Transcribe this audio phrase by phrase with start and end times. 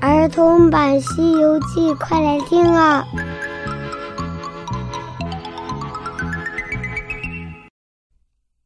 [0.00, 3.04] 儿童版《西游记》，快来听啊！《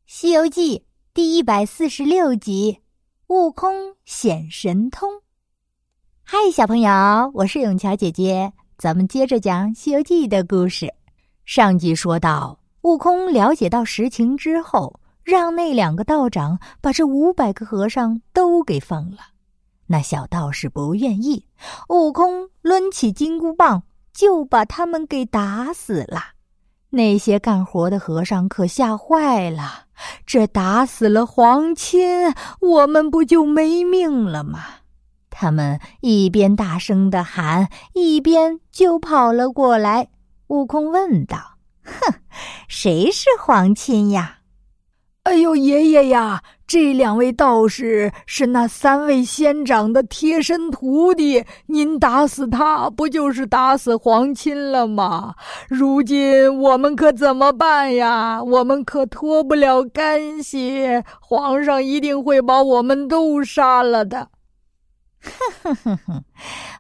[0.06, 0.78] 西游记》
[1.14, 2.80] 第一百四十六集：
[3.28, 5.08] 悟空显神通。
[6.22, 6.90] 嗨，小朋友，
[7.32, 10.92] 我是永桥姐姐，咱们接着讲《西游记》的故事。
[11.46, 19.31] 上集说到，悟空了解到实情之后，让那两个道长把这五百个和尚都给放了。
[19.92, 21.44] 那小道士不愿意，
[21.90, 23.82] 悟空抡起金箍棒
[24.14, 26.22] 就把他们给打死了。
[26.88, 29.84] 那些干活的和尚可吓坏了，
[30.24, 34.64] 这打死了皇亲，我们不就没命了吗？
[35.28, 40.08] 他们一边大声的喊，一边就跑了过来。
[40.46, 41.36] 悟空问道
[41.84, 42.14] ：“哼，
[42.66, 44.38] 谁是皇亲呀？”
[45.24, 46.42] 哎呦，爷爷呀！
[46.72, 55.34] 这两位道士是那三位仙长的贴身徒弟，您打死他不就是打死皇亲了吗？
[55.68, 58.42] 如今我们可怎么办呀？
[58.42, 64.28] 我们可脱不了干系，皇上一定会把我们都杀了的。
[65.20, 65.30] 哼
[65.62, 66.24] 哼哼哼，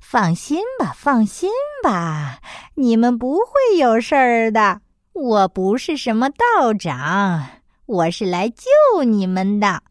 [0.00, 1.50] 放心吧，放心
[1.84, 2.38] 吧，
[2.76, 4.80] 你们不会有事儿的。
[5.12, 7.61] 我不是什么道长。
[7.92, 9.82] 我是来救你们的，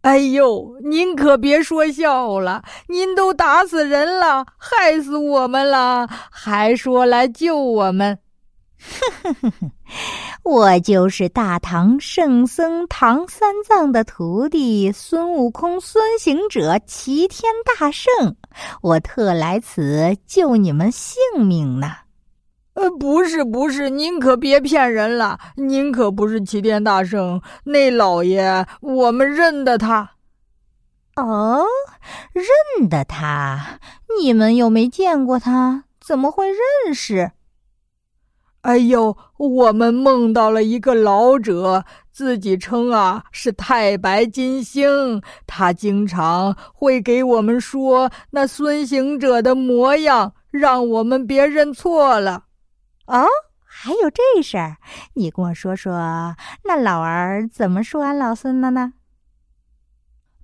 [0.00, 2.64] 哎呦，您可别说笑了！
[2.88, 8.18] 您都打死人了，害死我们了，还说来救我们？
[8.80, 9.70] 哼哼哼哼，
[10.42, 18.34] 我就是大唐圣僧唐三藏的徒弟孙悟空，孙行者齐天大圣，
[18.82, 21.92] 我特来此救你们性命呢。
[22.74, 30.10] 呃，不是不是，您可别骗人了，您可不是齐天大圣，那老爷我们认得他。
[31.16, 31.64] 哦，
[32.32, 33.78] 认得他？
[34.20, 37.30] 你们又没见过他，怎么会认识？
[38.62, 52.44] 哎呦，我们梦到了一个老者，自己称啊是太白金星，他经常会给我们说那孙行者的模样，让我们别认错了。
[53.06, 53.26] 哦，
[53.64, 54.76] 还有这事儿，
[55.14, 58.94] 你跟我说说，那老儿怎么说俺老孙的呢？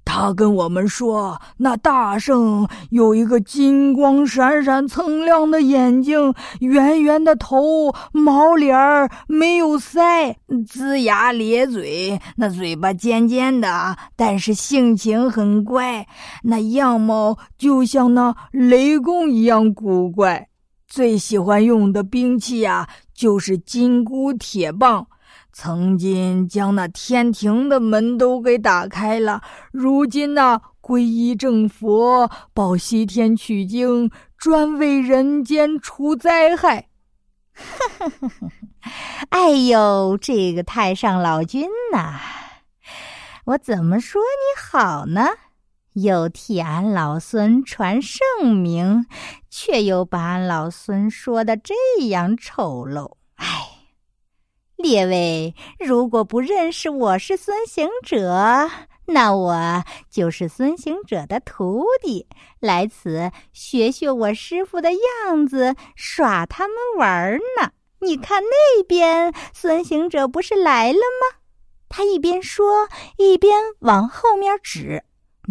[0.05, 10.35] 他跟我们说，那大圣有一个金光闪闪、锃亮的眼睛，圆圆的头，毛脸儿，没有腮，
[10.67, 16.09] 龇牙咧嘴，那嘴巴尖尖的，但是性情很怪，
[16.43, 20.50] 那样貌就像那雷公一样古怪。
[20.91, 25.07] 最喜欢用的兵器呀，就是金箍铁棒。
[25.53, 29.41] 曾经将那天庭的门都给打开了。
[29.71, 36.89] 如今呢，皈依正佛，报西天取经，专为人间除灾害。
[39.31, 42.19] 哎呦，这个太上老君呐，
[43.45, 45.29] 我怎么说你好呢？
[45.95, 48.21] 又替俺老孙传圣
[48.57, 49.07] 名，
[49.51, 51.75] 却又把俺老孙说的这
[52.07, 53.17] 样丑陋。
[53.35, 53.47] 哎，
[54.77, 58.71] 列位，如果不认识我是孙行者，
[59.07, 62.29] 那我就是孙行者的徒弟，
[62.61, 67.73] 来此学学我师傅的样子，耍他们玩呢。
[68.03, 71.41] 你看那边，孙行者不是来了吗？
[71.89, 75.03] 他一边说，一边往后面指。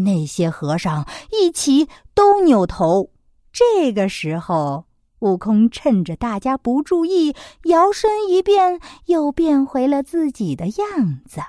[0.03, 3.09] 那些和尚一起都扭头。
[3.51, 4.85] 这个时候，
[5.19, 11.41] 悟空趁着大家不注意，摇身一变，又变回了自己的样子。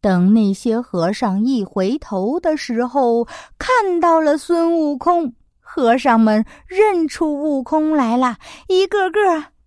[0.00, 3.26] 等那些和尚一回头的时候，
[3.58, 8.36] 看到了孙悟空，和尚们认出悟空来了，
[8.68, 9.20] 一个个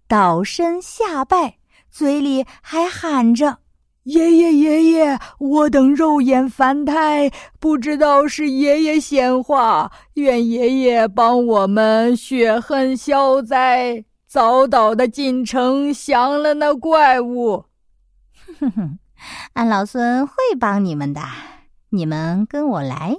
[0.08, 1.58] 倒身下拜，
[1.90, 3.58] 嘴里还喊着。
[4.07, 7.29] 爷爷，爷爷，我等肉眼凡胎，
[7.59, 17.66] 不知道是爷爷显化，愿爷爷帮我们雪恨消灾，早早的进城降了那怪物。
[18.58, 18.97] 哼哼，
[19.52, 21.22] 俺老孙会帮你们的，
[21.90, 23.14] 你们跟我来。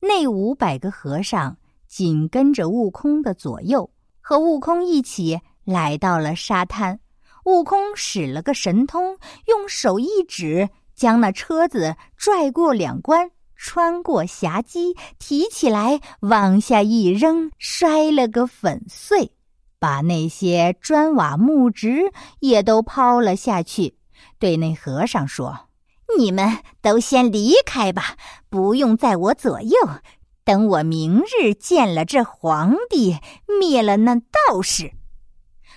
[0.00, 1.54] 那五百个和尚
[1.86, 3.90] 紧跟着悟空的左右，
[4.22, 6.98] 和悟空一起来到了沙滩。
[7.44, 19.32] 悟空使了个神通，用手一指，将那车子拽过两关，穿过峡机，提起来往下一扔，摔了个粉碎，
[19.78, 22.10] 把那些砖瓦木植
[22.40, 23.96] 也都抛了下去。
[24.38, 25.68] 对那和尚说
[26.16, 28.16] ：“你们都先离开吧，
[28.48, 29.76] 不用在我左右。
[30.44, 33.18] 等我明日见了这皇帝，
[33.60, 34.92] 灭了那道士。”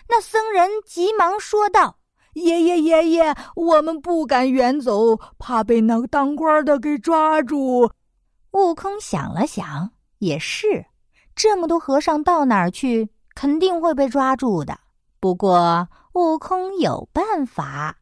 [0.09, 1.98] 那僧人急忙说道
[2.33, 7.92] ：“爷爷，爷爷，我们不敢远走，怕被那个当官的给抓住。”
[8.51, 10.86] 悟空想了想，也是，
[11.36, 14.80] 这么多和尚到哪儿去，肯定会被抓住的。
[15.19, 17.98] 不过，悟空有办法，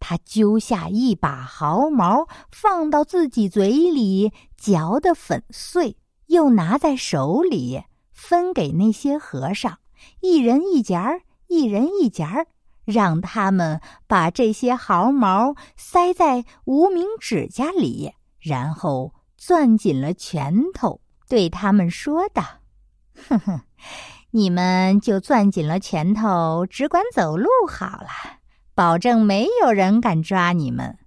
[0.00, 5.96] 他揪下一把毫毛，放到自己嘴里嚼得粉碎，
[6.26, 7.82] 又拿在手里
[8.12, 9.78] 分给那些和尚，
[10.20, 11.22] 一人一截儿。
[11.48, 12.48] 一人一截儿，
[12.84, 22.42] 让他们把这些毫毛塞在无名指甲里，然后攥紧了拳头，对他们说道
[23.28, 23.60] ：“哼哼，
[24.32, 28.08] 你们就攥紧了拳头，只管走路好了，
[28.74, 30.98] 保证没有人敢抓你们。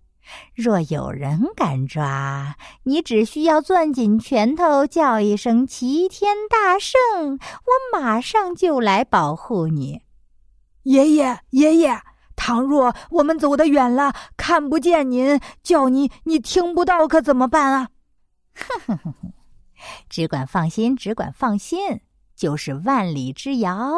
[0.55, 6.99] 若有人敢抓你，只需要攥紧拳头，叫一声‘齐天大圣’，
[7.39, 10.01] 我马上就来保护你。”
[10.83, 12.01] 爷爷，爷爷，
[12.35, 17.89] 倘若我们走得远了，看不见您，叫你你听不到，可怎么办啊？
[18.55, 19.33] 哼哼哼哼，
[20.09, 22.01] 只管放心，只管放心，
[22.35, 23.91] 就是万里之遥，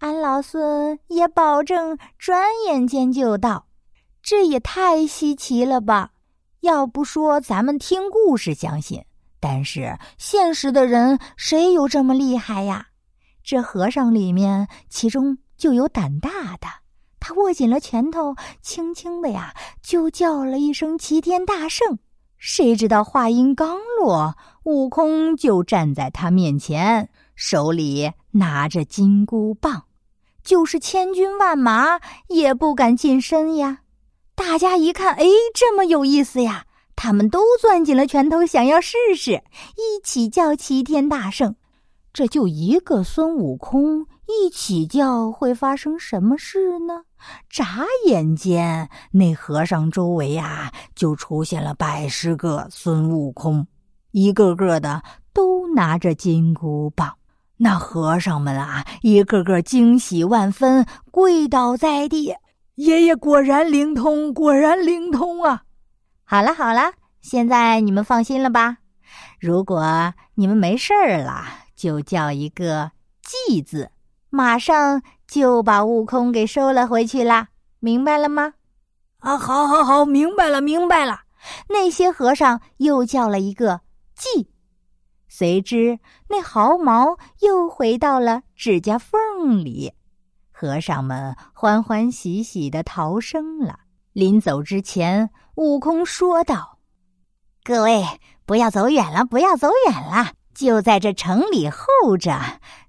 [0.00, 3.66] 俺老孙也保证转眼间就到。
[4.24, 6.10] 这也太稀奇了吧！
[6.60, 9.04] 要不说咱们听故事相信，
[9.38, 12.86] 但是现实的人谁有这么厉害呀？
[13.44, 15.38] 这和尚里面，其中。
[15.56, 16.66] 就有胆大的，
[17.20, 21.96] 他握紧了拳头，轻轻的呀，就叫了一声“齐天大圣”。
[22.36, 29.84] 谁知道话音刚落，悟空就站在他面前，手里拿着金箍棒，
[30.42, 33.78] 就是千军万马也不敢近身呀。
[34.34, 36.66] 大家一看，哎，这么有意思呀，
[36.96, 39.42] 他们都攥紧了拳头，想要试试，
[39.76, 41.54] 一起叫“齐天大圣”。
[42.12, 44.06] 这就一个孙悟空。
[44.26, 47.02] 一起叫会发生什么事呢？
[47.50, 53.66] 眨眼间，那和尚周围呀就出现了百十个孙悟空，
[54.12, 55.02] 一个个的
[55.34, 57.12] 都拿着金箍棒。
[57.58, 62.34] 那和尚们啊，一个个惊喜万分，跪倒在地。
[62.76, 65.62] 爷爷果然灵通，果然灵通啊！
[66.24, 68.78] 好了好了，现在你们放心了吧？
[69.38, 71.44] 如果你们没事儿了，
[71.76, 72.90] 就叫一个
[73.22, 73.92] “记”字。
[74.28, 77.48] 马上就把悟空给收了回去啦，
[77.78, 78.54] 明白了吗？
[79.18, 81.20] 啊，好，好，好，明白了，明白了。
[81.68, 83.82] 那些和尚又叫了一个
[84.16, 84.50] “记”，
[85.28, 89.92] 随之那毫毛又回到了指甲缝里。
[90.56, 93.80] 和尚们欢欢喜喜的逃生了。
[94.12, 96.78] 临走之前，悟空说道
[97.64, 98.04] ：“各位，
[98.46, 102.38] 不要走远了，不要走远了，就在这城里候着。”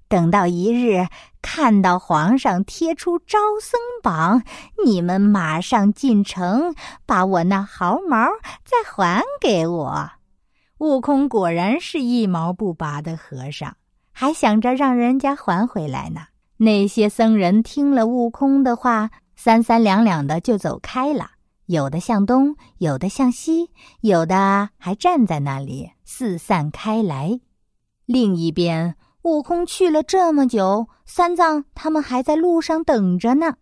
[0.08, 1.08] 等到一日
[1.42, 4.44] 看到皇上贴出招僧榜，
[4.84, 6.72] 你们马上进城，
[7.04, 8.28] 把我那毫毛
[8.64, 10.08] 再还给我。
[10.78, 13.76] 悟空果然是一毛不拔的和尚，
[14.12, 16.20] 还想着让人家还回来呢。
[16.58, 21.30] 那些僧人听了悟空的话，三三两两的就走开了，
[21.66, 23.70] 有的向东，有的向西，
[24.00, 27.40] 有的还站在那里四散开来。
[28.04, 28.96] 另一边。
[29.22, 33.54] 悟空去了这么久，三藏他们还在路上等着呢。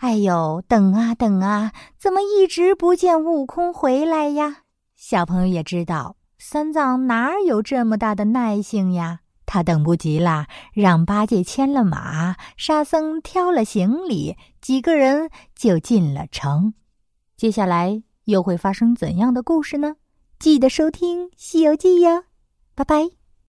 [0.00, 4.64] 哎呦，等啊等啊，怎么一直不见悟空回来呀？
[4.96, 9.19] 小朋友也知道，三藏哪有这么大的耐性呀？
[9.52, 16.72] 他等不及了，让八戒牵了马，沙僧挑了行李，几个人就进了城。
[17.36, 19.96] 接下来又会发生怎样的故事呢？
[20.38, 22.22] 记得收听《西游记》哟，
[22.76, 23.19] 拜拜。